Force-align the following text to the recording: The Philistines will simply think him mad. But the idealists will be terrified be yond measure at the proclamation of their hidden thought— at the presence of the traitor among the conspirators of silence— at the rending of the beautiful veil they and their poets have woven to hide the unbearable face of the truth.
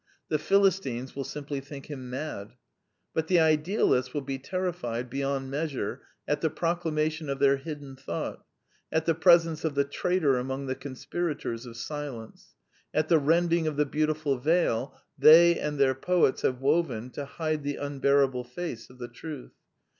The 0.29 0.39
Philistines 0.39 1.15
will 1.15 1.23
simply 1.23 1.59
think 1.59 1.85
him 1.85 2.09
mad. 2.09 2.55
But 3.13 3.27
the 3.27 3.39
idealists 3.39 4.15
will 4.15 4.23
be 4.23 4.39
terrified 4.39 5.11
be 5.11 5.19
yond 5.19 5.51
measure 5.51 6.01
at 6.27 6.41
the 6.41 6.49
proclamation 6.49 7.29
of 7.29 7.37
their 7.37 7.57
hidden 7.57 7.95
thought— 7.95 8.43
at 8.91 9.05
the 9.05 9.13
presence 9.13 9.63
of 9.63 9.75
the 9.75 9.83
traitor 9.83 10.39
among 10.39 10.65
the 10.65 10.73
conspirators 10.73 11.67
of 11.67 11.77
silence— 11.77 12.55
at 12.95 13.09
the 13.09 13.19
rending 13.19 13.67
of 13.67 13.77
the 13.77 13.85
beautiful 13.85 14.39
veil 14.39 14.99
they 15.19 15.59
and 15.59 15.77
their 15.77 15.93
poets 15.93 16.41
have 16.41 16.61
woven 16.61 17.11
to 17.11 17.25
hide 17.25 17.61
the 17.61 17.75
unbearable 17.75 18.43
face 18.43 18.89
of 18.89 18.97
the 18.97 19.07
truth. 19.07 19.51